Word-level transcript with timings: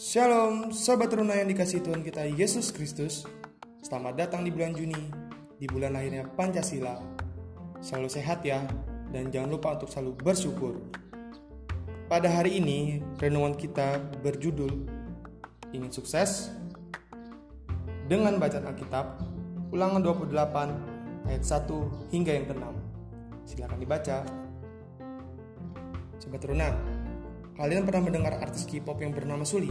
Shalom, 0.00 0.72
sobat 0.72 1.12
teruna 1.12 1.36
yang 1.36 1.52
dikasih 1.52 1.84
Tuhan 1.84 2.00
kita 2.00 2.24
Yesus 2.24 2.72
Kristus. 2.72 3.28
Selamat 3.84 4.16
datang 4.16 4.40
di 4.40 4.48
bulan 4.48 4.72
Juni, 4.72 4.96
di 5.60 5.68
bulan 5.68 5.92
lahirnya 5.92 6.24
Pancasila. 6.24 6.96
Selalu 7.84 8.08
sehat 8.08 8.40
ya, 8.40 8.64
dan 9.12 9.28
jangan 9.28 9.52
lupa 9.52 9.76
untuk 9.76 9.92
selalu 9.92 10.16
bersyukur. 10.24 10.80
Pada 12.08 12.32
hari 12.32 12.56
ini, 12.64 13.04
renungan 13.20 13.52
kita 13.52 14.00
berjudul 14.24 14.88
Ingin 15.76 15.92
Sukses 15.92 16.48
dengan 18.08 18.40
bacaan 18.40 18.72
Alkitab, 18.72 19.20
ulangan 19.68 20.00
28 20.00 21.28
ayat 21.28 21.44
1 21.44 22.08
hingga 22.08 22.32
yang 22.40 22.48
ke-6. 22.48 22.64
Silakan 23.52 23.76
dibaca. 23.76 24.24
Sobat 26.16 26.40
teruna, 26.40 26.72
Kalian 27.60 27.84
pernah 27.84 28.08
mendengar 28.08 28.40
artis 28.40 28.64
K-pop 28.64 29.04
yang 29.04 29.12
bernama 29.12 29.44
Suli? 29.44 29.68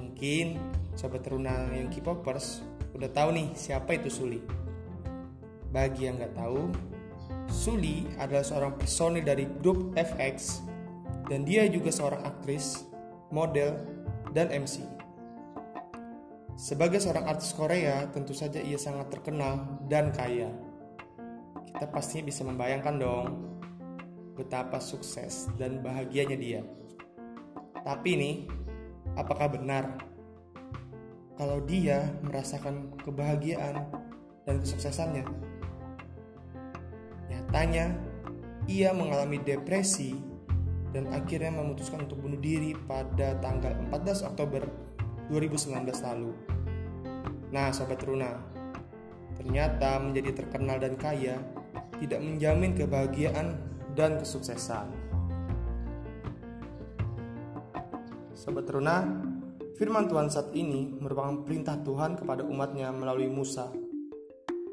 Mungkin 0.00 0.56
sobat 0.96 1.20
teruna 1.20 1.68
yang 1.68 1.92
K-popers 1.92 2.64
udah 2.96 3.12
tahu 3.12 3.36
nih 3.36 3.52
siapa 3.52 3.92
itu 3.92 4.08
Suli. 4.08 4.40
Bagi 5.68 6.08
yang 6.08 6.16
nggak 6.16 6.40
tahu, 6.40 6.72
Suli 7.44 8.08
adalah 8.16 8.40
seorang 8.40 8.72
personil 8.72 9.20
dari 9.20 9.44
grup 9.60 9.92
FX 9.92 10.64
dan 11.28 11.44
dia 11.44 11.68
juga 11.68 11.92
seorang 11.92 12.24
aktris, 12.24 12.88
model, 13.28 13.76
dan 14.32 14.48
MC. 14.48 14.80
Sebagai 16.56 17.04
seorang 17.04 17.28
artis 17.28 17.52
Korea, 17.52 18.08
tentu 18.16 18.32
saja 18.32 18.64
ia 18.64 18.80
sangat 18.80 19.12
terkenal 19.12 19.76
dan 19.92 20.08
kaya. 20.08 20.48
Kita 21.68 21.84
pastinya 21.92 22.32
bisa 22.32 22.48
membayangkan 22.48 22.96
dong 22.96 23.50
betapa 24.40 24.80
sukses 24.80 25.52
dan 25.60 25.84
bahagianya 25.84 26.36
dia. 26.40 26.60
Tapi 27.84 28.10
nih, 28.16 28.36
apakah 29.20 29.52
benar 29.52 30.00
kalau 31.36 31.60
dia 31.64 32.08
merasakan 32.24 32.96
kebahagiaan 33.04 33.84
dan 34.48 34.56
kesuksesannya? 34.64 35.24
Nyatanya, 37.28 37.96
ia 38.64 38.90
mengalami 38.96 39.40
depresi 39.44 40.16
dan 40.90 41.06
akhirnya 41.14 41.54
memutuskan 41.54 42.08
untuk 42.08 42.24
bunuh 42.24 42.40
diri 42.40 42.74
pada 42.88 43.38
tanggal 43.38 43.76
14 43.92 44.26
Oktober 44.26 44.62
2019 45.30 45.86
lalu. 46.02 46.32
Nah, 47.54 47.70
sobat 47.70 48.02
Runa, 48.02 48.38
ternyata 49.38 50.02
menjadi 50.02 50.42
terkenal 50.42 50.82
dan 50.82 50.94
kaya 50.98 51.38
tidak 52.02 52.20
menjamin 52.22 52.74
kebahagiaan 52.74 53.58
dan 54.00 54.16
kesuksesan. 54.16 54.88
Sobat 58.32 58.64
Teruna, 58.64 59.04
firman 59.76 60.08
Tuhan 60.08 60.32
saat 60.32 60.56
ini 60.56 60.96
merupakan 60.96 61.44
perintah 61.44 61.76
Tuhan 61.84 62.16
kepada 62.16 62.40
umatnya 62.40 62.88
melalui 62.96 63.28
Musa 63.28 63.68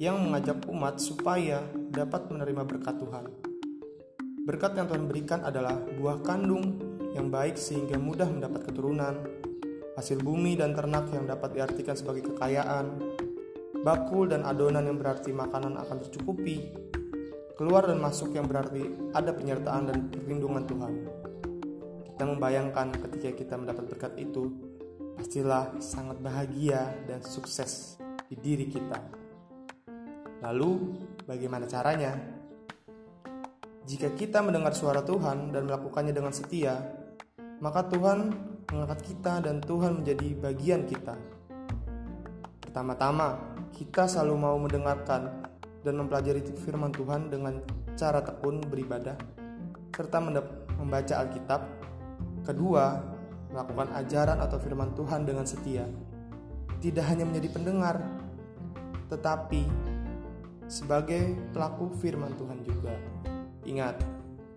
yang 0.00 0.16
mengajak 0.24 0.64
umat 0.72 0.96
supaya 0.96 1.60
dapat 1.92 2.32
menerima 2.32 2.64
berkat 2.64 2.96
Tuhan. 2.96 3.24
Berkat 4.48 4.80
yang 4.80 4.88
Tuhan 4.88 5.04
berikan 5.04 5.44
adalah 5.44 5.76
buah 5.76 6.24
kandung 6.24 6.80
yang 7.12 7.28
baik 7.28 7.60
sehingga 7.60 8.00
mudah 8.00 8.24
mendapat 8.24 8.72
keturunan, 8.72 9.20
hasil 10.00 10.24
bumi 10.24 10.56
dan 10.56 10.72
ternak 10.72 11.12
yang 11.12 11.28
dapat 11.28 11.52
diartikan 11.52 11.92
sebagai 11.92 12.32
kekayaan, 12.32 12.96
bakul 13.84 14.24
dan 14.24 14.48
adonan 14.48 14.88
yang 14.88 14.96
berarti 14.96 15.36
makanan 15.36 15.76
akan 15.76 15.96
tercukupi, 16.08 16.72
keluar 17.60 17.84
dan 17.84 18.00
masuk 18.00 18.32
yang 18.32 18.48
berarti 18.48 19.12
ada 19.12 19.36
penyertaan 19.36 19.92
dan 19.92 20.08
perlindungan 20.08 20.64
Tuhan. 20.64 20.92
Kita 22.08 22.24
membayangkan 22.24 22.88
ketika 22.96 23.36
kita 23.36 23.54
mendapat 23.60 23.84
berkat 23.84 24.16
itu, 24.16 24.48
pastilah 25.20 25.76
sangat 25.76 26.24
bahagia 26.24 26.88
dan 27.04 27.20
sukses 27.20 28.00
di 28.32 28.40
diri 28.40 28.64
kita. 28.64 28.96
Lalu, 30.40 30.96
bagaimana 31.28 31.68
caranya? 31.68 32.16
Jika 33.84 34.16
kita 34.16 34.40
mendengar 34.40 34.72
suara 34.72 35.04
Tuhan 35.04 35.52
dan 35.52 35.68
melakukannya 35.68 36.16
dengan 36.16 36.32
setia, 36.32 36.80
maka 37.60 37.84
Tuhan 37.92 38.32
mengangkat 38.72 39.04
kita 39.04 39.44
dan 39.44 39.60
Tuhan 39.60 40.00
menjadi 40.00 40.32
bagian 40.48 40.88
kita. 40.88 41.12
Pertama-tama, 42.64 43.36
kita 43.76 44.08
selalu 44.08 44.34
mau 44.40 44.56
mendengarkan 44.56 45.49
dan 45.80 45.96
mempelajari 45.96 46.44
firman 46.60 46.92
Tuhan 46.92 47.32
dengan 47.32 47.60
cara 47.96 48.20
tekun 48.20 48.60
beribadah, 48.68 49.16
serta 49.92 50.20
membaca 50.80 51.14
Alkitab. 51.20 51.60
Kedua, 52.44 53.00
melakukan 53.52 53.88
ajaran 54.00 54.38
atau 54.40 54.56
firman 54.56 54.96
Tuhan 54.96 55.28
dengan 55.28 55.44
setia. 55.44 55.84
Tidak 56.80 57.04
hanya 57.04 57.28
menjadi 57.28 57.48
pendengar, 57.52 58.00
tetapi 59.12 59.68
sebagai 60.64 61.36
pelaku 61.52 61.92
firman 62.00 62.32
Tuhan 62.40 62.64
juga. 62.64 62.94
Ingat, 63.68 64.00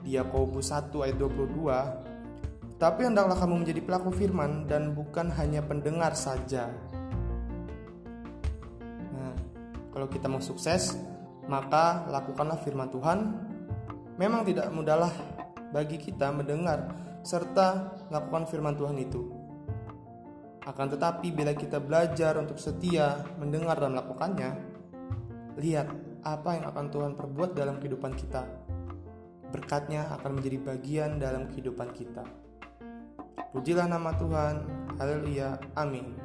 Yakobus 0.08 0.72
1 0.72 1.04
ayat 1.04 1.20
22, 1.20 2.80
tapi 2.80 3.08
hendaklah 3.08 3.36
kamu 3.36 3.64
menjadi 3.64 3.82
pelaku 3.84 4.12
firman 4.12 4.68
dan 4.68 4.96
bukan 4.96 5.28
hanya 5.36 5.60
pendengar 5.64 6.16
saja. 6.16 6.72
Nah, 9.12 9.34
kalau 9.92 10.08
kita 10.08 10.32
mau 10.32 10.40
sukses, 10.40 10.96
maka 11.48 12.08
lakukanlah 12.08 12.60
firman 12.62 12.90
Tuhan. 12.92 13.20
Memang 14.16 14.46
tidak 14.46 14.70
mudahlah 14.70 15.12
bagi 15.74 15.98
kita 15.98 16.30
mendengar 16.30 16.94
serta 17.26 17.98
melakukan 18.14 18.46
firman 18.46 18.78
Tuhan 18.78 18.98
itu. 19.00 19.22
Akan 20.64 20.88
tetapi 20.88 21.34
bila 21.36 21.52
kita 21.52 21.82
belajar 21.82 22.40
untuk 22.40 22.56
setia 22.56 23.20
mendengar 23.36 23.76
dan 23.84 24.00
melakukannya, 24.00 24.52
lihat 25.60 25.92
apa 26.24 26.56
yang 26.56 26.66
akan 26.72 26.86
Tuhan 26.88 27.12
perbuat 27.20 27.52
dalam 27.52 27.84
kehidupan 27.84 28.16
kita. 28.16 28.48
Berkatnya 29.52 30.08
akan 30.18 30.40
menjadi 30.40 30.58
bagian 30.64 31.20
dalam 31.20 31.52
kehidupan 31.52 31.92
kita. 31.92 32.24
Pujilah 33.52 33.86
nama 33.86 34.16
Tuhan. 34.18 34.56
Haleluya. 34.98 35.60
Amin. 35.78 36.23